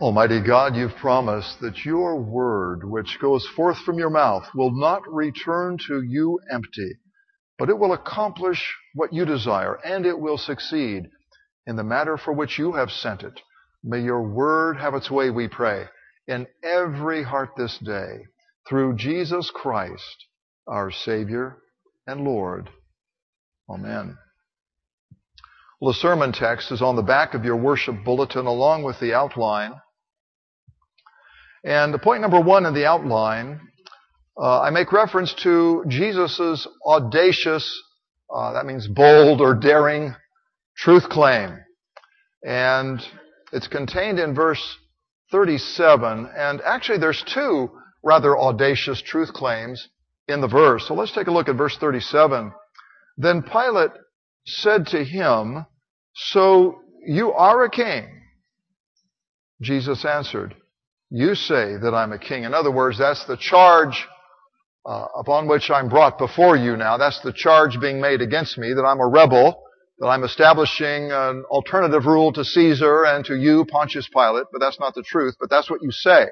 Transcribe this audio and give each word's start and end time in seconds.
Almighty 0.00 0.40
God, 0.40 0.76
you've 0.76 0.96
promised 0.96 1.60
that 1.60 1.84
your 1.84 2.18
word, 2.18 2.88
which 2.88 3.18
goes 3.20 3.46
forth 3.54 3.76
from 3.80 3.98
your 3.98 4.08
mouth, 4.08 4.48
will 4.54 4.70
not 4.70 5.02
return 5.06 5.76
to 5.88 6.00
you 6.00 6.40
empty, 6.50 6.92
but 7.58 7.68
it 7.68 7.78
will 7.78 7.92
accomplish 7.92 8.74
what 8.94 9.12
you 9.12 9.26
desire, 9.26 9.74
and 9.84 10.06
it 10.06 10.18
will 10.18 10.38
succeed 10.38 11.02
in 11.66 11.76
the 11.76 11.84
matter 11.84 12.16
for 12.16 12.32
which 12.32 12.58
you 12.58 12.72
have 12.72 12.90
sent 12.90 13.22
it. 13.22 13.38
May 13.84 14.00
your 14.00 14.22
word 14.22 14.78
have 14.78 14.94
its 14.94 15.10
way, 15.10 15.28
we 15.28 15.48
pray, 15.48 15.84
in 16.26 16.46
every 16.64 17.22
heart 17.22 17.50
this 17.58 17.76
day, 17.76 18.20
through 18.66 18.96
Jesus 18.96 19.50
Christ, 19.54 20.24
our 20.66 20.90
Savior 20.90 21.58
and 22.06 22.22
Lord. 22.22 22.70
Amen. 23.68 24.16
Well, 25.78 25.92
the 25.92 25.98
sermon 25.98 26.32
text 26.32 26.72
is 26.72 26.80
on 26.80 26.96
the 26.96 27.02
back 27.02 27.34
of 27.34 27.44
your 27.44 27.56
worship 27.56 28.02
bulletin 28.02 28.46
along 28.46 28.82
with 28.82 28.98
the 28.98 29.12
outline. 29.12 29.74
And 31.64 31.92
the 31.92 31.98
point 31.98 32.22
number 32.22 32.40
one 32.40 32.66
in 32.66 32.74
the 32.74 32.86
outline, 32.86 33.60
uh, 34.40 34.60
I 34.60 34.70
make 34.70 34.92
reference 34.92 35.34
to 35.42 35.84
Jesus' 35.88 36.66
audacious, 36.86 37.82
uh, 38.34 38.52
that 38.54 38.64
means 38.64 38.88
bold 38.88 39.40
or 39.40 39.54
daring, 39.54 40.14
truth 40.76 41.08
claim. 41.08 41.58
And 42.42 43.00
it's 43.52 43.68
contained 43.68 44.18
in 44.18 44.34
verse 44.34 44.78
37. 45.30 46.30
And 46.36 46.60
actually 46.62 46.98
there's 46.98 47.22
two 47.22 47.70
rather 48.02 48.38
audacious 48.38 49.02
truth 49.02 49.32
claims 49.32 49.88
in 50.28 50.40
the 50.40 50.48
verse. 50.48 50.86
So 50.88 50.94
let's 50.94 51.12
take 51.12 51.26
a 51.26 51.32
look 51.32 51.48
at 51.48 51.56
verse 51.56 51.76
37. 51.76 52.52
Then 53.18 53.42
Pilate 53.42 53.90
said 54.46 54.86
to 54.88 55.04
him, 55.04 55.66
So 56.14 56.80
you 57.06 57.32
are 57.32 57.64
a 57.64 57.70
king? 57.70 58.08
Jesus 59.60 60.06
answered, 60.06 60.54
you 61.10 61.34
say 61.34 61.76
that 61.76 61.92
I'm 61.92 62.12
a 62.12 62.18
king. 62.18 62.44
In 62.44 62.54
other 62.54 62.70
words, 62.70 62.98
that's 62.98 63.24
the 63.24 63.36
charge 63.36 64.06
uh, 64.86 65.06
upon 65.18 65.48
which 65.48 65.70
I'm 65.70 65.88
brought 65.88 66.18
before 66.18 66.56
you 66.56 66.76
now. 66.76 66.96
That's 66.96 67.20
the 67.20 67.32
charge 67.32 67.80
being 67.80 68.00
made 68.00 68.20
against 68.20 68.56
me 68.56 68.72
that 68.74 68.84
I'm 68.84 69.00
a 69.00 69.06
rebel, 69.06 69.62
that 69.98 70.06
I'm 70.06 70.22
establishing 70.22 71.10
an 71.10 71.44
alternative 71.50 72.06
rule 72.06 72.32
to 72.32 72.44
Caesar 72.44 73.04
and 73.04 73.24
to 73.26 73.34
you, 73.34 73.66
Pontius 73.66 74.08
Pilate, 74.08 74.46
but 74.52 74.60
that's 74.60 74.78
not 74.78 74.94
the 74.94 75.02
truth, 75.02 75.34
but 75.38 75.50
that's 75.50 75.68
what 75.68 75.82
you 75.82 75.90
say. 75.90 76.26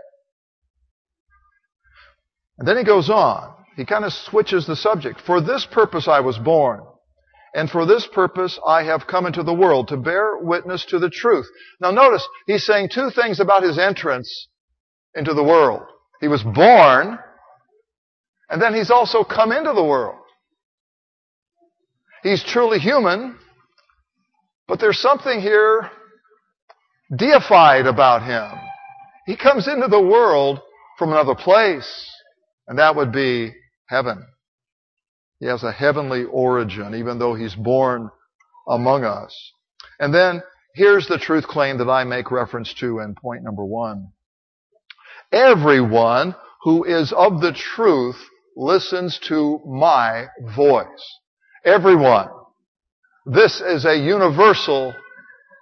And 2.59 2.67
then 2.67 2.77
he 2.77 2.84
goes 2.84 3.11
on. 3.11 3.55
He 3.77 3.84
kind 3.84 4.05
of 4.05 4.12
switches 4.12 4.67
the 4.67 4.77
subject. 4.77 5.21
For 5.21 5.41
this 5.41 5.67
purpose 5.67 6.09
I 6.09 6.21
was 6.21 6.39
born. 6.39 6.81
And 7.55 7.69
for 7.69 7.84
this 7.84 8.06
purpose 8.06 8.59
I 8.67 8.84
have 8.84 9.06
come 9.06 9.27
into 9.27 9.43
the 9.43 9.55
world, 9.55 9.89
to 9.89 9.97
bear 9.97 10.39
witness 10.39 10.84
to 10.87 10.99
the 10.99 11.11
truth. 11.11 11.47
Now 11.81 11.91
notice, 11.91 12.27
he's 12.47 12.65
saying 12.65 12.91
two 12.93 13.11
things 13.11 13.41
about 13.41 13.62
his 13.62 13.79
entrance 13.79 14.49
into 15.14 15.34
the 15.34 15.42
world. 15.42 15.83
He 16.20 16.28
was 16.28 16.42
born, 16.42 17.19
and 18.51 18.61
then 18.61 18.75
he's 18.75 18.91
also 18.91 19.25
come 19.25 19.53
into 19.53 19.73
the 19.73 19.84
world. 19.84 20.19
He's 22.23 22.42
truly 22.42 22.78
human, 22.78 23.39
but 24.67 24.81
there's 24.81 25.00
something 25.00 25.41
here 25.41 25.91
deified 27.17 27.87
about 27.87 28.23
him. 28.23 28.59
He 29.27 29.37
comes 29.37 29.69
into 29.69 29.89
the 29.89 30.00
world 30.00 30.61
from 30.98 31.11
another 31.11 31.34
place, 31.34 32.11
and 32.67 32.78
that 32.78 32.97
would 32.97 33.12
be 33.12 33.55
heaven. 33.87 34.27
He 35.39 35.47
has 35.47 35.62
a 35.62 35.72
heavenly 35.72 36.25
origin, 36.25 36.95
even 36.97 37.19
though 37.19 37.34
he's 37.34 37.55
born 37.55 38.11
among 38.69 39.05
us. 39.05 39.53
And 40.00 40.12
then 40.12 40.43
here's 40.75 41.06
the 41.06 41.19
truth 41.19 41.47
claim 41.47 41.78
that 41.78 41.89
I 41.89 42.05
make 42.05 42.31
reference 42.31 42.75
to 42.81 42.98
in 42.98 43.15
point 43.15 43.45
number 43.45 43.65
one. 43.65 44.12
Everyone 45.33 46.34
who 46.62 46.84
is 46.84 47.12
of 47.12 47.41
the 47.41 47.53
truth 47.53 48.17
listens 48.57 49.19
to 49.29 49.61
my 49.67 50.27
voice. 50.56 51.19
Everyone. 51.65 52.28
This 53.27 53.61
is 53.61 53.84
a 53.84 53.97
universal 53.97 54.94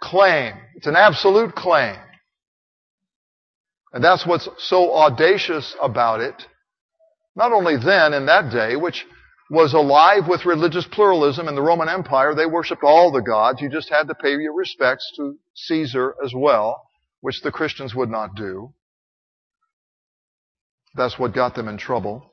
claim. 0.00 0.54
It's 0.76 0.86
an 0.86 0.96
absolute 0.96 1.54
claim. 1.54 1.96
And 3.92 4.04
that's 4.04 4.26
what's 4.26 4.48
so 4.58 4.94
audacious 4.94 5.74
about 5.80 6.20
it. 6.20 6.46
Not 7.34 7.52
only 7.52 7.76
then 7.76 8.14
in 8.14 8.26
that 8.26 8.52
day, 8.52 8.76
which 8.76 9.04
was 9.50 9.74
alive 9.74 10.28
with 10.28 10.46
religious 10.46 10.86
pluralism 10.86 11.48
in 11.48 11.54
the 11.54 11.62
Roman 11.62 11.88
Empire, 11.88 12.34
they 12.34 12.46
worshiped 12.46 12.82
all 12.82 13.10
the 13.10 13.20
gods. 13.20 13.60
You 13.60 13.68
just 13.68 13.90
had 13.90 14.08
to 14.08 14.14
pay 14.14 14.30
your 14.30 14.54
respects 14.54 15.12
to 15.16 15.36
Caesar 15.54 16.14
as 16.24 16.32
well, 16.34 16.88
which 17.20 17.42
the 17.42 17.52
Christians 17.52 17.94
would 17.94 18.10
not 18.10 18.34
do. 18.36 18.72
That's 20.96 21.18
what 21.18 21.34
got 21.34 21.54
them 21.54 21.68
in 21.68 21.76
trouble. 21.76 22.32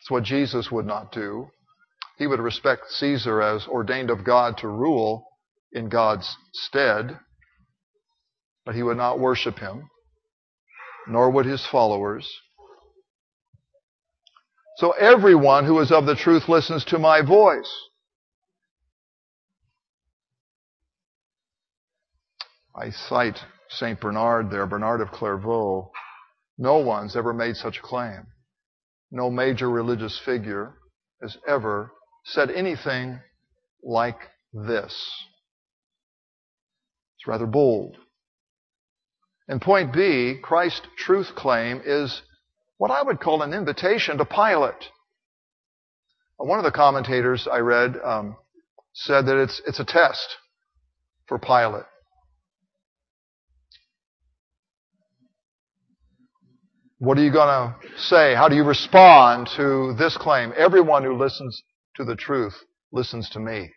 It's 0.00 0.10
what 0.10 0.24
Jesus 0.24 0.70
would 0.70 0.86
not 0.86 1.12
do. 1.12 1.48
He 2.18 2.26
would 2.26 2.40
respect 2.40 2.88
Caesar 2.88 3.42
as 3.42 3.66
ordained 3.66 4.10
of 4.10 4.24
God 4.24 4.56
to 4.58 4.68
rule 4.68 5.26
in 5.72 5.88
God's 5.88 6.36
stead, 6.52 7.18
but 8.64 8.74
he 8.74 8.82
would 8.82 8.96
not 8.96 9.20
worship 9.20 9.58
him, 9.58 9.88
nor 11.06 11.30
would 11.30 11.46
his 11.46 11.66
followers. 11.66 12.28
So 14.78 14.92
everyone 14.92 15.66
who 15.66 15.78
is 15.80 15.92
of 15.92 16.06
the 16.06 16.16
truth 16.16 16.48
listens 16.48 16.84
to 16.86 16.98
my 16.98 17.20
voice. 17.22 17.70
I 22.74 22.90
cite 22.90 23.38
St. 23.68 24.00
Bernard 24.00 24.50
there, 24.50 24.66
Bernard 24.66 25.02
of 25.02 25.10
Clairvaux, 25.10 25.90
no 26.62 26.78
one's 26.78 27.16
ever 27.16 27.32
made 27.34 27.56
such 27.56 27.78
a 27.78 27.82
claim. 27.82 28.24
No 29.10 29.30
major 29.30 29.68
religious 29.68 30.20
figure 30.24 30.74
has 31.20 31.36
ever 31.46 31.90
said 32.24 32.50
anything 32.50 33.18
like 33.82 34.18
this. 34.52 34.94
It's 37.16 37.26
rather 37.26 37.46
bold. 37.46 37.96
And 39.48 39.60
point 39.60 39.92
B, 39.92 40.36
Christ's 40.40 40.86
truth 40.96 41.34
claim 41.34 41.82
is 41.84 42.22
what 42.78 42.92
I 42.92 43.02
would 43.02 43.18
call 43.18 43.42
an 43.42 43.52
invitation 43.52 44.18
to 44.18 44.24
Pilate. 44.24 44.88
One 46.36 46.60
of 46.60 46.64
the 46.64 46.70
commentators 46.70 47.48
I 47.50 47.58
read 47.58 47.96
um, 48.04 48.36
said 48.92 49.26
that 49.26 49.42
it's, 49.42 49.60
it's 49.66 49.80
a 49.80 49.84
test 49.84 50.36
for 51.26 51.40
Pilate. 51.40 51.86
What 57.02 57.18
are 57.18 57.24
you 57.24 57.32
going 57.32 57.48
to 57.48 57.74
say? 57.98 58.32
How 58.32 58.48
do 58.48 58.54
you 58.54 58.62
respond 58.62 59.48
to 59.56 59.92
this 59.98 60.16
claim? 60.16 60.52
Everyone 60.56 61.02
who 61.02 61.18
listens 61.18 61.60
to 61.96 62.04
the 62.04 62.14
truth 62.14 62.54
listens 62.92 63.28
to 63.30 63.40
me. 63.40 63.72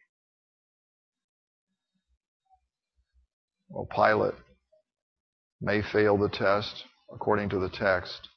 Well, 3.68 3.88
Pilate 3.92 4.36
may 5.60 5.82
fail 5.82 6.20
the 6.20 6.30
test 6.30 6.84
according 7.12 7.50
to 7.50 7.60
the 7.60 7.68
text. 7.68 8.30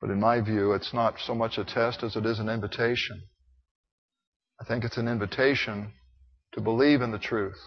But 0.00 0.10
in 0.10 0.20
my 0.20 0.40
view, 0.40 0.74
it's 0.74 0.94
not 0.94 1.16
so 1.18 1.34
much 1.34 1.58
a 1.58 1.64
test 1.64 2.04
as 2.04 2.14
it 2.14 2.24
is 2.24 2.38
an 2.38 2.48
invitation. 2.48 3.20
I 4.60 4.64
think 4.64 4.84
it's 4.84 4.96
an 4.96 5.08
invitation 5.08 5.92
to 6.52 6.60
believe 6.60 7.02
in 7.02 7.10
the 7.10 7.18
truth, 7.18 7.58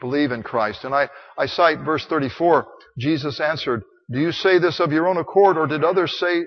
believe 0.00 0.32
in 0.32 0.42
Christ. 0.42 0.84
And 0.84 0.94
I, 0.94 1.08
I 1.36 1.46
cite 1.46 1.80
verse 1.80 2.06
34 2.06 2.66
Jesus 2.98 3.40
answered, 3.40 3.82
Do 4.10 4.18
you 4.18 4.32
say 4.32 4.58
this 4.58 4.80
of 4.80 4.92
your 4.92 5.08
own 5.08 5.16
accord, 5.16 5.56
or 5.56 5.66
did 5.66 5.84
others 5.84 6.18
say 6.18 6.44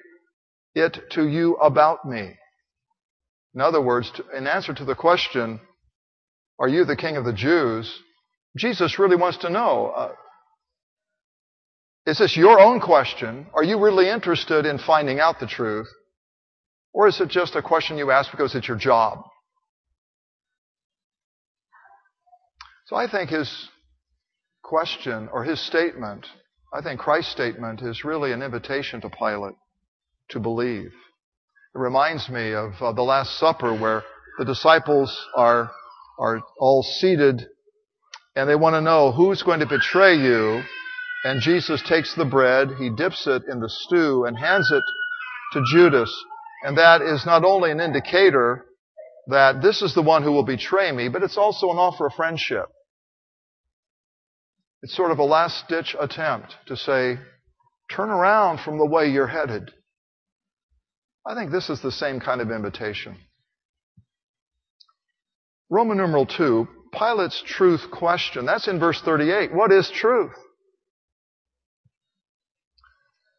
it 0.75 0.97
to 1.11 1.27
you 1.27 1.55
about 1.55 2.05
me? 2.05 2.35
In 3.53 3.61
other 3.61 3.81
words, 3.81 4.11
in 4.35 4.47
answer 4.47 4.73
to 4.73 4.85
the 4.85 4.95
question, 4.95 5.59
Are 6.59 6.69
you 6.69 6.85
the 6.85 6.95
king 6.95 7.17
of 7.17 7.25
the 7.25 7.33
Jews? 7.33 7.93
Jesus 8.57 8.99
really 8.99 9.15
wants 9.15 9.39
to 9.39 9.49
know, 9.49 9.93
uh, 9.95 10.11
Is 12.05 12.19
this 12.19 12.35
your 12.35 12.59
own 12.59 12.79
question? 12.79 13.47
Are 13.53 13.63
you 13.63 13.79
really 13.79 14.09
interested 14.09 14.65
in 14.65 14.77
finding 14.77 15.19
out 15.19 15.39
the 15.39 15.47
truth? 15.47 15.87
Or 16.93 17.07
is 17.07 17.21
it 17.21 17.29
just 17.29 17.55
a 17.55 17.61
question 17.61 17.97
you 17.97 18.11
ask 18.11 18.31
because 18.31 18.53
it's 18.55 18.67
your 18.67 18.77
job? 18.77 19.23
So 22.91 22.97
I 22.97 23.09
think 23.09 23.29
his 23.29 23.49
question 24.61 25.29
or 25.31 25.45
his 25.45 25.65
statement 25.65 26.27
I 26.73 26.81
think 26.81 26.99
Christ's 26.99 27.31
statement 27.31 27.81
is 27.81 28.03
really 28.03 28.33
an 28.33 28.41
invitation 28.41 28.99
to 29.01 29.09
Pilate 29.09 29.55
to 30.31 30.41
believe. 30.41 30.91
It 31.75 31.79
reminds 31.79 32.27
me 32.27 32.53
of 32.53 32.73
uh, 32.81 32.91
the 32.91 33.01
Last 33.01 33.39
Supper 33.39 33.73
where 33.73 34.03
the 34.37 34.43
disciples 34.43 35.17
are, 35.37 35.71
are 36.19 36.41
all 36.59 36.83
seated 36.83 37.45
and 38.35 38.49
they 38.49 38.55
want 38.55 38.73
to 38.73 38.81
know 38.81 39.13
who's 39.13 39.41
going 39.41 39.61
to 39.61 39.65
betray 39.65 40.15
you. 40.17 40.61
And 41.23 41.41
Jesus 41.41 41.81
takes 41.81 42.13
the 42.15 42.25
bread, 42.25 42.71
he 42.77 42.89
dips 42.89 43.25
it 43.25 43.43
in 43.49 43.61
the 43.61 43.69
stew 43.69 44.25
and 44.25 44.37
hands 44.37 44.69
it 44.69 44.83
to 45.53 45.63
Judas. 45.71 46.13
And 46.63 46.77
that 46.77 47.01
is 47.01 47.25
not 47.25 47.45
only 47.45 47.71
an 47.71 47.79
indicator 47.79 48.65
that 49.27 49.61
this 49.61 49.81
is 49.81 49.95
the 49.95 50.01
one 50.01 50.23
who 50.23 50.33
will 50.33 50.43
betray 50.43 50.91
me, 50.91 51.07
but 51.07 51.23
it's 51.23 51.37
also 51.37 51.71
an 51.71 51.77
offer 51.77 52.07
of 52.07 52.13
friendship. 52.15 52.65
It's 54.83 54.95
sort 54.95 55.11
of 55.11 55.19
a 55.19 55.23
last 55.23 55.67
ditch 55.67 55.95
attempt 55.99 56.55
to 56.67 56.75
say, 56.75 57.17
turn 57.91 58.09
around 58.09 58.59
from 58.61 58.77
the 58.77 58.85
way 58.85 59.09
you're 59.09 59.27
headed. 59.27 59.71
I 61.25 61.35
think 61.35 61.51
this 61.51 61.69
is 61.69 61.81
the 61.81 61.91
same 61.91 62.19
kind 62.19 62.41
of 62.41 62.49
invitation. 62.49 63.15
Roman 65.69 65.97
numeral 65.97 66.25
2, 66.25 66.67
Pilate's 66.93 67.41
truth 67.45 67.91
question. 67.91 68.45
That's 68.45 68.67
in 68.67 68.79
verse 68.79 69.01
38. 69.01 69.53
What 69.53 69.71
is 69.71 69.89
truth? 69.89 70.33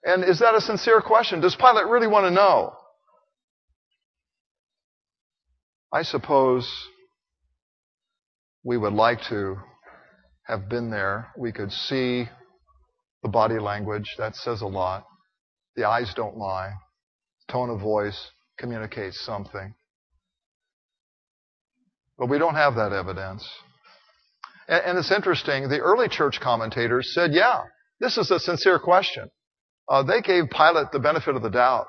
And 0.04 0.24
is 0.24 0.38
that 0.38 0.54
a 0.54 0.60
sincere 0.60 1.00
question? 1.00 1.40
Does 1.40 1.54
Pilate 1.54 1.86
really 1.86 2.06
want 2.06 2.24
to 2.26 2.30
know? 2.30 2.72
I 5.92 6.02
suppose 6.02 6.68
we 8.64 8.78
would 8.78 8.94
like 8.94 9.20
to 9.28 9.56
have 10.52 10.68
been 10.68 10.90
there. 10.90 11.32
We 11.36 11.50
could 11.50 11.72
see 11.72 12.28
the 13.22 13.28
body 13.28 13.58
language. 13.58 14.14
That 14.18 14.36
says 14.36 14.60
a 14.60 14.66
lot. 14.66 15.04
The 15.76 15.84
eyes 15.88 16.12
don't 16.14 16.36
lie. 16.36 16.72
Tone 17.50 17.70
of 17.70 17.80
voice 17.80 18.30
communicates 18.58 19.24
something. 19.24 19.74
But 22.18 22.28
we 22.28 22.38
don't 22.38 22.54
have 22.54 22.74
that 22.76 22.92
evidence. 22.92 23.48
And, 24.68 24.82
and 24.84 24.98
it's 24.98 25.10
interesting. 25.10 25.68
The 25.68 25.80
early 25.80 26.08
church 26.08 26.38
commentators 26.40 27.12
said, 27.14 27.30
yeah, 27.32 27.62
this 27.98 28.18
is 28.18 28.30
a 28.30 28.38
sincere 28.38 28.78
question. 28.78 29.30
Uh, 29.88 30.02
they 30.02 30.20
gave 30.20 30.50
Pilate 30.50 30.92
the 30.92 31.00
benefit 31.00 31.34
of 31.34 31.42
the 31.42 31.50
doubt. 31.50 31.86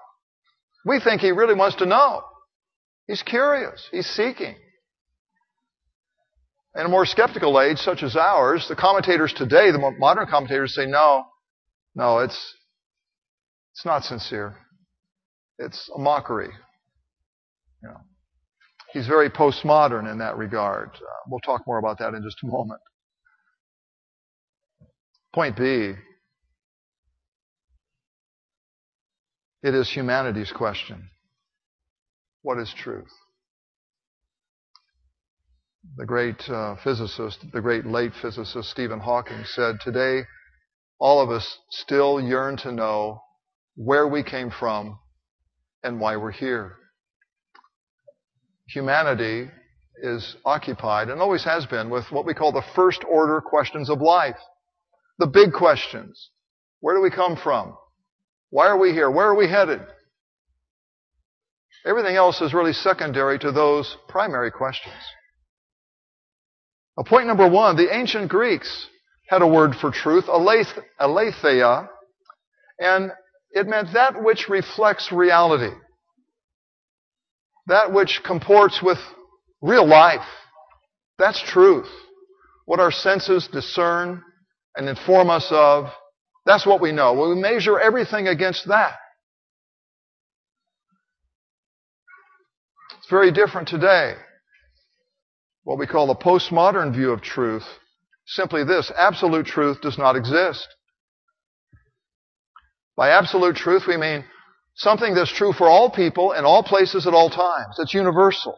We 0.85 0.99
think 0.99 1.21
he 1.21 1.31
really 1.31 1.53
wants 1.53 1.77
to 1.77 1.85
know. 1.85 2.21
He's 3.07 3.21
curious. 3.21 3.87
He's 3.91 4.07
seeking. 4.07 4.55
In 6.75 6.85
a 6.85 6.89
more 6.89 7.05
skeptical 7.05 7.61
age 7.61 7.77
such 7.77 8.01
as 8.01 8.15
ours, 8.15 8.67
the 8.67 8.75
commentators 8.75 9.31
today, 9.33 9.71
the 9.71 9.93
modern 9.99 10.25
commentators 10.27 10.73
say, 10.73 10.87
no, 10.87 11.25
no, 11.93 12.19
it's, 12.19 12.55
it's 13.73 13.85
not 13.85 14.03
sincere. 14.03 14.57
It's 15.59 15.89
a 15.95 15.99
mockery. 15.99 16.49
You 17.83 17.89
know, 17.89 17.97
he's 18.91 19.05
very 19.05 19.29
postmodern 19.29 20.11
in 20.11 20.17
that 20.17 20.35
regard. 20.35 20.89
Uh, 20.95 21.05
we'll 21.27 21.41
talk 21.41 21.61
more 21.67 21.77
about 21.77 21.99
that 21.99 22.15
in 22.15 22.23
just 22.23 22.37
a 22.43 22.47
moment. 22.47 22.81
Point 25.33 25.55
B. 25.55 25.93
It 29.61 29.75
is 29.75 29.89
humanity's 29.89 30.51
question. 30.51 31.09
What 32.41 32.57
is 32.57 32.73
truth? 32.75 33.13
The 35.97 36.05
great 36.05 36.49
uh, 36.49 36.75
physicist, 36.83 37.45
the 37.51 37.61
great 37.61 37.85
late 37.85 38.13
physicist 38.21 38.69
Stephen 38.69 38.99
Hawking 38.99 39.43
said, 39.45 39.79
Today, 39.81 40.21
all 40.97 41.21
of 41.21 41.29
us 41.29 41.57
still 41.69 42.21
yearn 42.21 42.57
to 42.57 42.71
know 42.71 43.21
where 43.75 44.07
we 44.07 44.23
came 44.23 44.49
from 44.49 44.97
and 45.83 45.99
why 45.99 46.15
we're 46.15 46.31
here. 46.31 46.77
Humanity 48.67 49.51
is 50.01 50.35
occupied 50.45 51.09
and 51.09 51.21
always 51.21 51.43
has 51.43 51.65
been 51.65 51.89
with 51.89 52.05
what 52.11 52.25
we 52.25 52.33
call 52.33 52.51
the 52.51 52.63
first 52.75 53.03
order 53.03 53.41
questions 53.41 53.89
of 53.89 54.01
life. 54.01 54.37
The 55.19 55.27
big 55.27 55.53
questions. 55.53 56.29
Where 56.79 56.95
do 56.95 57.01
we 57.01 57.11
come 57.11 57.35
from? 57.35 57.75
Why 58.49 58.67
are 58.67 58.77
we 58.77 58.93
here? 58.93 59.11
Where 59.11 59.27
are 59.27 59.35
we 59.35 59.47
headed? 59.47 59.81
Everything 61.85 62.15
else 62.15 62.41
is 62.41 62.53
really 62.53 62.73
secondary 62.73 63.37
to 63.39 63.51
those 63.51 63.97
primary 64.07 64.49
questions. 64.49 64.95
Point 67.01 67.27
number 67.27 67.49
one, 67.49 67.75
the 67.75 67.93
ancient 67.93 68.29
Greeks 68.29 68.87
had 69.27 69.41
a 69.41 69.47
word 69.47 69.75
for 69.75 69.89
truth, 69.89 70.25
aletheia, 70.29 71.89
and 72.79 73.11
it 73.51 73.67
meant 73.67 73.93
that 73.93 74.23
which 74.23 74.47
reflects 74.47 75.11
reality. 75.11 75.73
That 77.67 77.91
which 77.91 78.21
comports 78.23 78.81
with 78.83 78.99
real 79.61 79.87
life. 79.87 80.27
That's 81.17 81.41
truth. 81.41 81.87
What 82.65 82.79
our 82.79 82.91
senses 82.91 83.47
discern 83.51 84.21
and 84.75 84.87
inform 84.87 85.29
us 85.29 85.47
of, 85.49 85.85
that's 86.45 86.65
what 86.65 86.81
we 86.81 86.91
know. 86.91 87.13
we 87.13 87.35
measure 87.35 87.79
everything 87.79 88.27
against 88.27 88.67
that. 88.67 88.95
It's 92.99 93.09
very 93.09 93.31
different 93.31 93.67
today. 93.67 94.15
What 95.63 95.79
we 95.79 95.87
call 95.87 96.07
the 96.07 96.15
postmodern 96.15 96.93
view 96.93 97.11
of 97.11 97.21
truth. 97.21 97.65
Simply 98.25 98.63
this, 98.63 98.91
absolute 98.97 99.45
truth 99.45 99.81
does 99.81 99.97
not 99.97 100.15
exist. 100.15 100.67
By 102.95 103.09
absolute 103.09 103.55
truth, 103.55 103.83
we 103.87 103.97
mean 103.97 104.23
something 104.75 105.13
that's 105.13 105.31
true 105.31 105.53
for 105.53 105.67
all 105.67 105.89
people 105.89 106.33
in 106.33 106.45
all 106.45 106.63
places 106.63 107.07
at 107.07 107.13
all 107.13 107.29
times. 107.29 107.75
It's 107.79 107.93
universal. 107.93 108.57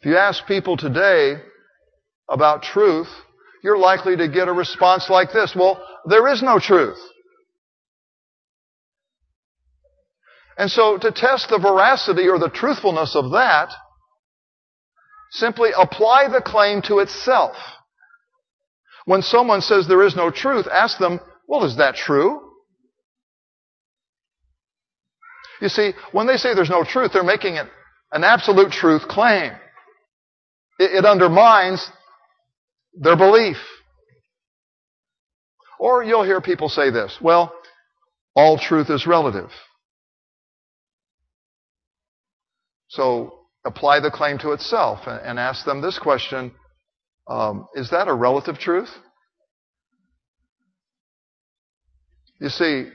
If 0.00 0.06
you 0.10 0.16
ask 0.16 0.46
people 0.46 0.76
today 0.76 1.36
about 2.28 2.62
truth, 2.62 3.08
you're 3.62 3.78
likely 3.78 4.16
to 4.16 4.28
get 4.28 4.48
a 4.48 4.52
response 4.52 5.08
like 5.08 5.32
this. 5.32 5.54
Well, 5.56 5.82
there 6.06 6.28
is 6.28 6.42
no 6.42 6.58
truth. 6.58 6.98
And 10.56 10.70
so 10.70 10.98
to 10.98 11.10
test 11.10 11.48
the 11.48 11.58
veracity 11.58 12.28
or 12.28 12.38
the 12.38 12.50
truthfulness 12.50 13.16
of 13.16 13.32
that, 13.32 13.72
simply 15.30 15.70
apply 15.76 16.28
the 16.28 16.40
claim 16.40 16.82
to 16.82 17.00
itself. 17.00 17.56
When 19.04 19.22
someone 19.22 19.60
says 19.60 19.86
there 19.86 20.06
is 20.06 20.16
no 20.16 20.30
truth, 20.30 20.66
ask 20.70 20.98
them, 20.98 21.20
well, 21.48 21.64
is 21.64 21.76
that 21.76 21.96
true? 21.96 22.40
You 25.60 25.68
see, 25.68 25.92
when 26.12 26.26
they 26.26 26.36
say 26.36 26.54
there's 26.54 26.70
no 26.70 26.84
truth, 26.84 27.12
they're 27.12 27.24
making 27.24 27.56
it 27.56 27.66
an 28.12 28.24
absolute 28.24 28.70
truth 28.70 29.02
claim. 29.08 29.52
It, 30.78 30.92
it 30.92 31.04
undermines 31.04 31.88
their 32.94 33.16
belief. 33.16 33.56
Or 35.78 36.02
you'll 36.02 36.24
hear 36.24 36.40
people 36.40 36.68
say 36.68 36.90
this, 36.90 37.18
well, 37.20 37.54
all 38.34 38.58
truth 38.58 38.88
is 38.90 39.06
relative. 39.06 39.50
So 42.94 43.32
apply 43.64 44.00
the 44.00 44.10
claim 44.10 44.38
to 44.38 44.52
itself 44.52 45.00
and 45.06 45.38
ask 45.38 45.64
them 45.64 45.80
this 45.80 45.98
question 45.98 46.52
um, 47.28 47.66
Is 47.74 47.90
that 47.90 48.08
a 48.08 48.14
relative 48.14 48.58
truth? 48.58 48.90
You 52.40 52.48
see, 52.48 52.88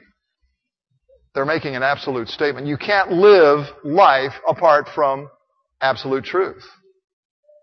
they're 1.33 1.45
making 1.45 1.75
an 1.75 1.83
absolute 1.83 2.29
statement. 2.29 2.67
You 2.67 2.77
can't 2.77 3.11
live 3.11 3.67
life 3.83 4.33
apart 4.47 4.87
from 4.93 5.29
absolute 5.81 6.23
truth. 6.23 6.63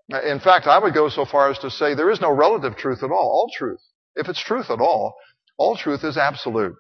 In 0.08 0.40
fact, 0.40 0.66
I 0.66 0.78
would 0.78 0.94
go 0.94 1.08
so 1.08 1.24
far 1.24 1.50
as 1.50 1.58
to 1.60 1.70
say 1.70 1.94
there 1.94 2.10
is 2.10 2.20
no 2.20 2.30
relative 2.30 2.76
truth 2.76 3.02
at 3.02 3.10
all. 3.10 3.16
All 3.16 3.50
truth, 3.56 3.80
if 4.14 4.28
it's 4.28 4.42
truth 4.42 4.70
at 4.70 4.80
all, 4.80 5.14
all 5.58 5.76
truth 5.76 6.04
is 6.04 6.16
absolute. 6.16 6.76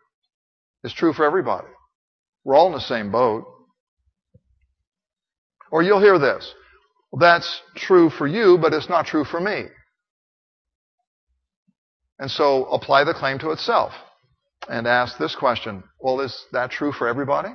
It's 0.84 0.94
true 0.94 1.12
for 1.12 1.24
everybody. 1.24 1.66
We're 2.44 2.56
all 2.56 2.68
in 2.68 2.72
the 2.72 2.80
same 2.80 3.10
boat. 3.10 3.44
Or 5.76 5.82
you'll 5.82 6.00
hear 6.00 6.18
this. 6.18 6.54
Well, 7.12 7.20
that's 7.20 7.60
true 7.74 8.08
for 8.08 8.26
you, 8.26 8.56
but 8.56 8.72
it's 8.72 8.88
not 8.88 9.04
true 9.04 9.24
for 9.24 9.38
me. 9.38 9.64
And 12.18 12.30
so 12.30 12.64
apply 12.64 13.04
the 13.04 13.12
claim 13.12 13.38
to 13.40 13.50
itself 13.50 13.92
and 14.70 14.86
ask 14.86 15.18
this 15.18 15.36
question. 15.36 15.84
Well, 16.00 16.22
is 16.22 16.46
that 16.52 16.70
true 16.70 16.92
for 16.92 17.06
everybody? 17.06 17.50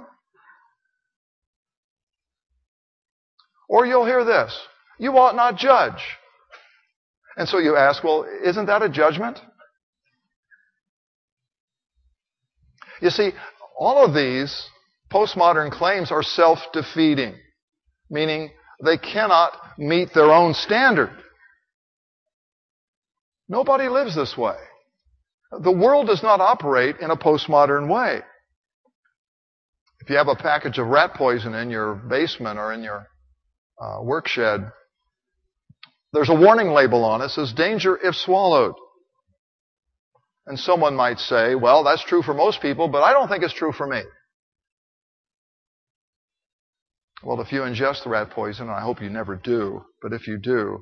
Or 3.67 3.87
you'll 3.87 4.05
hear 4.05 4.23
this. 4.23 4.55
You 4.99 5.17
ought 5.17 5.35
not 5.35 5.57
judge. 5.57 6.03
And 7.37 7.49
so 7.49 7.57
you 7.57 7.75
ask, 7.75 8.03
well, 8.03 8.27
isn't 8.45 8.67
that 8.67 8.83
a 8.83 8.89
judgment? 8.89 9.39
You 13.01 13.09
see, 13.09 13.31
all 13.79 14.05
of 14.05 14.13
these 14.13 14.69
postmodern 15.11 15.71
claims 15.71 16.11
are 16.11 16.21
self-defeating 16.21 17.33
meaning 18.11 18.51
they 18.83 18.97
cannot 18.97 19.53
meet 19.77 20.13
their 20.13 20.31
own 20.31 20.53
standard. 20.53 21.09
Nobody 23.49 23.87
lives 23.87 24.15
this 24.15 24.37
way. 24.37 24.57
The 25.51 25.71
world 25.71 26.07
does 26.07 26.21
not 26.21 26.39
operate 26.39 26.97
in 27.01 27.09
a 27.09 27.17
postmodern 27.17 27.89
way. 27.89 28.21
If 30.01 30.09
you 30.09 30.17
have 30.17 30.27
a 30.27 30.35
package 30.35 30.77
of 30.77 30.87
rat 30.87 31.13
poison 31.15 31.53
in 31.53 31.69
your 31.69 31.95
basement 31.95 32.57
or 32.57 32.73
in 32.73 32.83
your 32.83 33.07
uh, 33.81 34.01
work 34.01 34.27
shed, 34.27 34.71
there's 36.13 36.29
a 36.29 36.35
warning 36.35 36.69
label 36.69 37.03
on 37.03 37.21
it 37.21 37.25
that 37.25 37.31
says 37.31 37.53
danger 37.53 37.97
if 38.01 38.15
swallowed. 38.15 38.75
And 40.47 40.57
someone 40.57 40.95
might 40.95 41.19
say, 41.19 41.55
well, 41.55 41.83
that's 41.83 42.03
true 42.03 42.23
for 42.23 42.33
most 42.33 42.61
people, 42.61 42.87
but 42.87 43.03
I 43.03 43.13
don't 43.13 43.27
think 43.29 43.43
it's 43.43 43.53
true 43.53 43.71
for 43.71 43.85
me. 43.85 44.01
Well, 47.23 47.39
if 47.41 47.51
you 47.51 47.61
ingest 47.61 48.03
the 48.03 48.09
rat 48.09 48.31
poison, 48.31 48.67
and 48.67 48.75
I 48.75 48.81
hope 48.81 49.01
you 49.01 49.09
never 49.09 49.35
do, 49.35 49.83
but 50.01 50.13
if 50.13 50.27
you 50.27 50.37
do, 50.37 50.79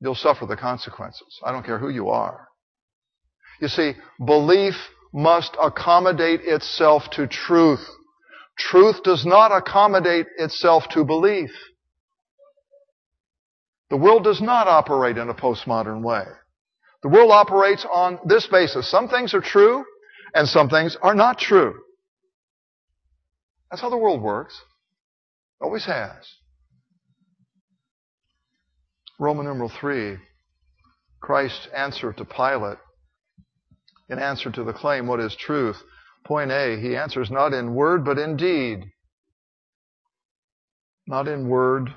you'll 0.00 0.14
suffer 0.14 0.46
the 0.46 0.56
consequences. 0.56 1.40
I 1.44 1.52
don't 1.52 1.66
care 1.66 1.78
who 1.78 1.90
you 1.90 2.08
are. 2.08 2.48
You 3.60 3.68
see, 3.68 3.92
belief 4.24 4.74
must 5.12 5.56
accommodate 5.62 6.40
itself 6.44 7.10
to 7.12 7.26
truth. 7.26 7.86
Truth 8.58 9.02
does 9.02 9.26
not 9.26 9.52
accommodate 9.52 10.26
itself 10.38 10.84
to 10.90 11.04
belief. 11.04 11.50
The 13.90 13.96
world 13.96 14.24
does 14.24 14.40
not 14.40 14.68
operate 14.68 15.16
in 15.16 15.28
a 15.28 15.34
postmodern 15.34 16.02
way. 16.02 16.24
The 17.02 17.08
world 17.08 17.30
operates 17.30 17.86
on 17.90 18.18
this 18.26 18.46
basis. 18.46 18.90
Some 18.90 19.08
things 19.08 19.34
are 19.34 19.40
true 19.40 19.84
and 20.34 20.48
some 20.48 20.68
things 20.68 20.96
are 21.00 21.14
not 21.14 21.38
true. 21.38 21.74
That's 23.70 23.80
how 23.80 23.90
the 23.90 23.96
world 23.96 24.20
works. 24.22 24.60
Always 25.60 25.84
has. 25.86 26.24
Roman 29.18 29.46
numeral 29.46 29.72
3, 29.80 30.16
Christ's 31.20 31.66
answer 31.74 32.12
to 32.12 32.24
Pilate, 32.24 32.78
in 34.08 34.18
answer 34.18 34.50
to 34.50 34.64
the 34.64 34.72
claim, 34.72 35.06
what 35.06 35.20
is 35.20 35.34
truth? 35.34 35.76
Point 36.24 36.50
A, 36.50 36.80
he 36.80 36.96
answers 36.96 37.30
not 37.30 37.52
in 37.52 37.74
word, 37.74 38.04
but 38.04 38.18
in 38.18 38.36
deed. 38.36 38.84
Not 41.06 41.26
in 41.26 41.48
word, 41.48 41.92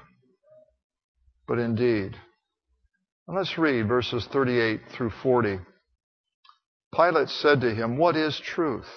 but 1.48 1.60
in 1.60 1.76
deed. 1.76 2.16
And 3.28 3.38
let's 3.38 3.58
read 3.58 3.88
verses 3.88 4.28
38 4.32 4.82
through 4.90 5.12
40. 5.22 5.60
Pilate 6.96 7.30
said 7.30 7.62
to 7.62 7.74
him, 7.74 7.98
What 7.98 8.16
is 8.16 8.40
truth? 8.40 8.90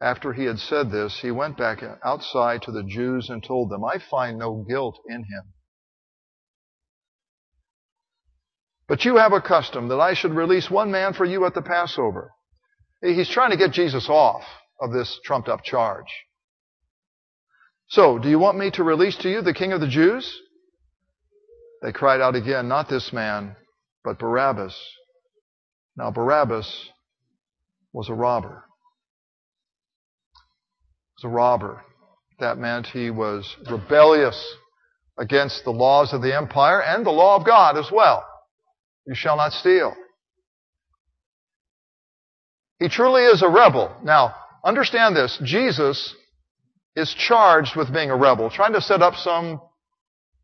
After 0.00 0.32
he 0.32 0.44
had 0.44 0.60
said 0.60 0.90
this, 0.90 1.18
he 1.20 1.30
went 1.30 1.56
back 1.56 1.82
outside 2.04 2.62
to 2.62 2.72
the 2.72 2.84
Jews 2.84 3.28
and 3.30 3.42
told 3.42 3.70
them, 3.70 3.84
I 3.84 3.98
find 3.98 4.38
no 4.38 4.64
guilt 4.68 4.98
in 5.08 5.24
him. 5.24 5.52
But 8.86 9.04
you 9.04 9.16
have 9.16 9.32
a 9.32 9.40
custom 9.40 9.88
that 9.88 10.00
I 10.00 10.14
should 10.14 10.32
release 10.32 10.70
one 10.70 10.90
man 10.90 11.14
for 11.14 11.24
you 11.24 11.44
at 11.44 11.54
the 11.54 11.62
Passover. 11.62 12.32
He's 13.02 13.28
trying 13.28 13.50
to 13.50 13.56
get 13.56 13.72
Jesus 13.72 14.08
off 14.08 14.44
of 14.80 14.92
this 14.92 15.20
trumped 15.24 15.48
up 15.48 15.62
charge. 15.62 16.12
So, 17.88 18.18
do 18.18 18.28
you 18.28 18.38
want 18.38 18.58
me 18.58 18.70
to 18.72 18.84
release 18.84 19.16
to 19.16 19.30
you 19.30 19.42
the 19.42 19.54
king 19.54 19.72
of 19.72 19.80
the 19.80 19.88
Jews? 19.88 20.40
They 21.82 21.92
cried 21.92 22.20
out 22.20 22.36
again, 22.36 22.68
Not 22.68 22.88
this 22.88 23.12
man, 23.12 23.56
but 24.04 24.18
Barabbas. 24.18 24.76
Now, 25.96 26.10
Barabbas 26.10 26.90
was 27.92 28.08
a 28.08 28.14
robber. 28.14 28.64
Was 31.18 31.24
a 31.24 31.34
robber. 31.34 31.82
That 32.38 32.58
meant 32.58 32.86
he 32.86 33.10
was 33.10 33.56
rebellious 33.68 34.54
against 35.18 35.64
the 35.64 35.72
laws 35.72 36.12
of 36.12 36.22
the 36.22 36.36
empire 36.36 36.80
and 36.80 37.04
the 37.04 37.10
law 37.10 37.34
of 37.34 37.44
God 37.44 37.76
as 37.76 37.90
well. 37.90 38.24
You 39.04 39.16
shall 39.16 39.36
not 39.36 39.52
steal. 39.52 39.96
He 42.78 42.88
truly 42.88 43.24
is 43.24 43.42
a 43.42 43.48
rebel. 43.48 43.96
Now, 44.04 44.36
understand 44.64 45.16
this. 45.16 45.36
Jesus 45.42 46.14
is 46.94 47.12
charged 47.14 47.74
with 47.74 47.92
being 47.92 48.10
a 48.10 48.16
rebel, 48.16 48.48
trying 48.48 48.74
to 48.74 48.80
set 48.80 49.02
up 49.02 49.16
some 49.16 49.60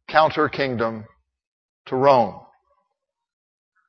counter 0.09 0.49
kingdom 0.49 1.05
to 1.87 1.95
Rome. 1.95 2.41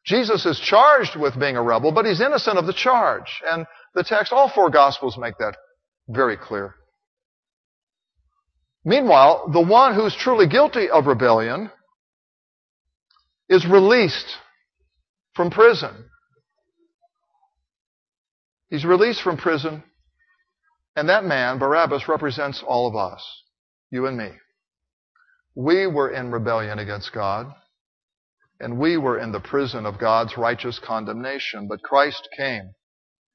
Jesus 0.06 0.46
is 0.46 0.60
charged 0.60 1.16
with 1.20 1.40
being 1.40 1.58
a 1.58 1.64
rebel, 1.64 1.92
but 1.92 2.06
he's 2.06 2.22
innocent 2.22 2.60
of 2.60 2.68
the 2.68 2.74
charge. 2.74 3.42
And 3.50 3.66
the 3.96 4.04
text, 4.04 4.32
all 4.32 4.52
four 4.54 4.70
gospels 4.70 5.18
make 5.18 5.40
that 5.40 5.58
very 6.08 6.38
clear. 6.38 6.76
Meanwhile, 8.84 9.50
the 9.52 9.62
one 9.62 9.96
who's 9.96 10.16
truly 10.16 10.48
guilty 10.48 10.90
of 10.90 11.08
rebellion 11.08 11.72
is 13.50 13.66
released 13.66 14.38
from 15.34 15.50
prison. 15.50 15.92
He's 18.70 18.86
released 18.86 19.22
from 19.22 19.38
prison, 19.38 19.84
and 20.96 21.10
that 21.10 21.24
man, 21.24 21.60
Barabbas, 21.60 22.08
represents 22.08 22.64
all 22.66 22.88
of 22.88 22.96
us, 22.96 23.24
you 23.92 24.06
and 24.06 24.18
me. 24.18 24.32
We 25.56 25.88
were 25.88 26.10
in 26.10 26.32
rebellion 26.32 26.80
against 26.80 27.14
God. 27.14 27.54
And 28.60 28.80
we 28.80 28.98
were 28.98 29.20
in 29.20 29.34
the 29.34 29.40
prison 29.42 29.86
of 29.86 30.00
God's 30.00 30.38
righteous 30.38 30.80
condemnation. 30.80 31.68
But 31.68 31.82
Christ 31.82 32.28
came 32.38 32.74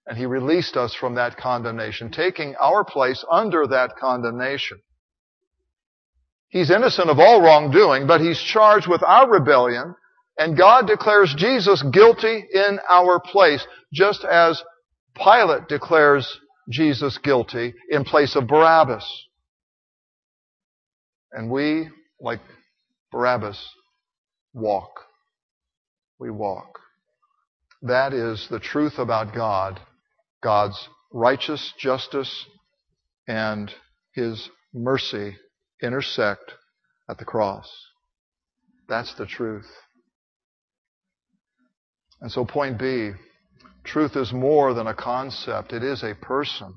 and 0.07 0.17
He 0.17 0.27
released 0.27 0.77
us 0.77 0.95
from 0.95 1.15
that 1.15 1.37
condemnation, 1.37 2.11
taking 2.11 2.55
our 2.57 2.85
place 2.85 3.25
under 3.31 3.67
that 3.69 3.97
condemnation. 3.99 4.81
He's 6.49 6.71
innocent 6.71 7.11
of 7.11 7.19
all 7.19 7.43
wrongdoing, 7.43 8.07
but 8.07 8.21
He's 8.21 8.41
charged 8.41 8.89
with 8.89 9.03
our 9.03 9.31
rebellion 9.31 9.95
and 10.39 10.57
God 10.57 10.87
declares 10.87 11.35
Jesus 11.37 11.83
guilty 11.83 12.45
in 12.53 12.79
our 12.89 13.21
place, 13.21 13.67
just 13.93 14.25
as 14.25 14.63
Pilate 15.15 15.69
declares 15.69 16.41
Jesus 16.71 17.19
guilty 17.19 17.75
in 17.91 18.05
place 18.05 18.37
of 18.37 18.47
Barabbas. 18.47 19.05
And 21.33 21.51
we, 21.51 21.89
like 22.21 22.41
Barabbas, 23.13 23.63
walk 24.55 25.01
we 26.21 26.31
walk. 26.31 26.79
That 27.83 28.13
is 28.13 28.47
the 28.51 28.61
truth 28.61 28.99
about 28.99 29.35
God, 29.35 29.81
God's 30.43 30.89
righteous 31.13 31.73
justice 31.79 32.47
and 33.27 33.73
His 34.15 34.49
mercy 34.73 35.37
intersect 35.83 36.55
at 37.09 37.19
the 37.19 37.25
cross. 37.25 37.71
That's 38.89 39.15
the 39.15 39.27
truth. 39.27 39.71
And 42.21 42.31
so 42.31 42.45
point 42.45 42.79
B, 42.79 43.13
truth 43.85 44.17
is 44.17 44.33
more 44.33 44.75
than 44.75 44.87
a 44.87 44.95
concept. 44.95 45.73
It 45.73 45.83
is 45.83 46.03
a 46.03 46.15
person. 46.15 46.75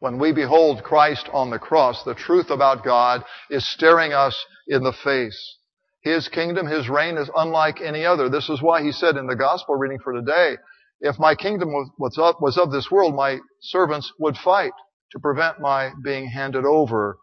When 0.00 0.18
we 0.18 0.32
behold 0.32 0.82
Christ 0.82 1.28
on 1.32 1.50
the 1.50 1.58
cross, 1.58 2.02
the 2.04 2.14
truth 2.14 2.50
about 2.50 2.84
God 2.84 3.24
is 3.50 3.68
staring 3.72 4.12
us 4.12 4.36
in 4.66 4.82
the 4.82 4.92
face. 4.92 5.58
His 6.02 6.28
kingdom, 6.28 6.66
His 6.66 6.88
reign 6.88 7.16
is 7.16 7.30
unlike 7.34 7.80
any 7.80 8.04
other. 8.04 8.28
This 8.28 8.50
is 8.50 8.60
why 8.60 8.82
He 8.82 8.92
said 8.92 9.16
in 9.16 9.26
the 9.26 9.36
gospel 9.36 9.76
reading 9.76 10.00
for 10.02 10.12
today, 10.12 10.56
if 11.00 11.18
my 11.18 11.34
kingdom 11.34 11.70
was 11.98 12.16
of, 12.18 12.36
was 12.40 12.58
of 12.58 12.70
this 12.70 12.90
world, 12.90 13.14
my 13.14 13.38
servants 13.60 14.12
would 14.18 14.36
fight 14.36 14.72
to 15.12 15.18
prevent 15.18 15.60
my 15.60 15.92
being 16.02 16.26
handed 16.26 16.64
over 16.64 17.18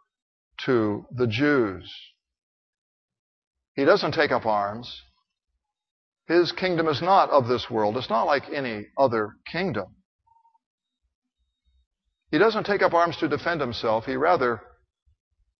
to 0.65 1.05
the 1.15 1.27
Jews. 1.27 1.91
He 3.75 3.85
doesn't 3.85 4.13
take 4.13 4.31
up 4.31 4.45
arms. 4.45 5.01
His 6.27 6.51
kingdom 6.51 6.87
is 6.87 7.01
not 7.01 7.29
of 7.29 7.47
this 7.47 7.69
world. 7.69 7.97
It's 7.97 8.09
not 8.09 8.23
like 8.23 8.43
any 8.53 8.87
other 8.97 9.33
kingdom. 9.51 9.95
He 12.29 12.37
doesn't 12.37 12.65
take 12.65 12.81
up 12.81 12.93
arms 12.93 13.17
to 13.17 13.27
defend 13.27 13.59
himself. 13.59 14.05
He 14.05 14.15
rather 14.15 14.61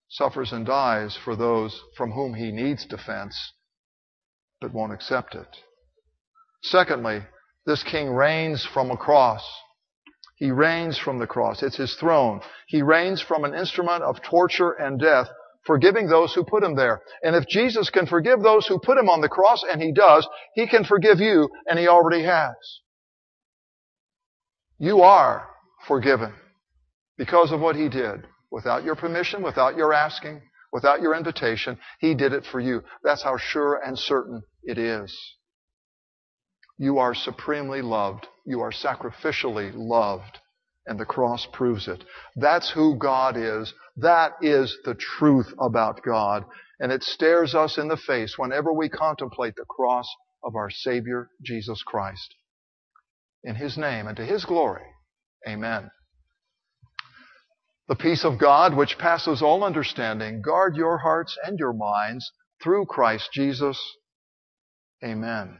suffers 0.09 0.53
and 0.53 0.65
dies 0.65 1.17
for 1.23 1.35
those 1.35 1.81
from 1.97 2.11
whom 2.11 2.33
he 2.35 2.51
needs 2.51 2.85
defense 2.85 3.53
but 4.61 4.73
won't 4.73 4.93
accept 4.93 5.33
it. 5.33 5.47
Secondly, 6.61 7.23
this 7.65 7.83
king 7.83 8.09
reigns 8.09 8.65
from 8.65 8.91
a 8.91 8.97
cross. 8.97 9.43
He 10.35 10.51
reigns 10.51 10.97
from 10.97 11.19
the 11.19 11.27
cross. 11.27 11.61
It's 11.61 11.77
his 11.77 11.93
throne. 11.95 12.41
He 12.67 12.81
reigns 12.81 13.21
from 13.21 13.43
an 13.43 13.53
instrument 13.53 14.03
of 14.03 14.21
torture 14.23 14.71
and 14.71 14.99
death, 14.99 15.27
forgiving 15.65 16.07
those 16.07 16.33
who 16.33 16.43
put 16.43 16.63
him 16.63 16.75
there. 16.75 17.01
And 17.21 17.35
if 17.35 17.47
Jesus 17.47 17.91
can 17.91 18.07
forgive 18.07 18.41
those 18.41 18.65
who 18.65 18.79
put 18.79 18.97
him 18.97 19.09
on 19.09 19.21
the 19.21 19.29
cross, 19.29 19.63
and 19.71 19.81
he 19.81 19.91
does, 19.91 20.27
he 20.55 20.67
can 20.67 20.83
forgive 20.83 21.19
you, 21.19 21.49
and 21.67 21.77
he 21.77 21.87
already 21.87 22.23
has. 22.23 22.55
You 24.79 25.01
are 25.01 25.47
forgiven 25.87 26.33
because 27.17 27.51
of 27.51 27.59
what 27.59 27.75
he 27.75 27.87
did 27.87 28.25
without 28.49 28.83
your 28.83 28.95
permission, 28.95 29.43
without 29.43 29.77
your 29.77 29.93
asking, 29.93 30.41
without 30.73 31.01
your 31.01 31.15
invitation. 31.15 31.77
He 31.99 32.15
did 32.15 32.33
it 32.33 32.47
for 32.51 32.59
you. 32.59 32.81
That's 33.03 33.21
how 33.21 33.37
sure 33.37 33.75
and 33.75 33.97
certain 33.99 34.41
it 34.63 34.79
is. 34.79 35.15
You 36.81 36.97
are 36.97 37.13
supremely 37.13 37.83
loved. 37.83 38.25
You 38.43 38.61
are 38.61 38.71
sacrificially 38.71 39.71
loved. 39.75 40.39
And 40.87 40.99
the 40.99 41.05
cross 41.05 41.45
proves 41.53 41.87
it. 41.87 42.03
That's 42.35 42.71
who 42.71 42.97
God 42.97 43.37
is. 43.37 43.71
That 43.97 44.31
is 44.41 44.75
the 44.83 44.95
truth 44.95 45.53
about 45.59 46.01
God. 46.01 46.43
And 46.79 46.91
it 46.91 47.03
stares 47.03 47.53
us 47.53 47.77
in 47.77 47.87
the 47.87 47.97
face 47.97 48.33
whenever 48.35 48.73
we 48.73 48.89
contemplate 48.89 49.53
the 49.55 49.65
cross 49.69 50.07
of 50.43 50.55
our 50.55 50.71
Savior, 50.71 51.29
Jesus 51.43 51.83
Christ. 51.83 52.33
In 53.43 53.53
His 53.53 53.77
name 53.77 54.07
and 54.07 54.17
to 54.17 54.25
His 54.25 54.43
glory. 54.43 54.87
Amen. 55.47 55.91
The 57.89 57.95
peace 57.95 58.25
of 58.25 58.39
God, 58.39 58.75
which 58.75 58.97
passes 58.97 59.43
all 59.43 59.63
understanding, 59.63 60.41
guard 60.41 60.75
your 60.75 60.97
hearts 60.97 61.37
and 61.45 61.59
your 61.59 61.73
minds 61.73 62.31
through 62.63 62.87
Christ 62.87 63.29
Jesus. 63.31 63.79
Amen. 65.03 65.59